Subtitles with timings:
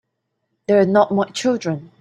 [0.67, 1.89] They're not my children.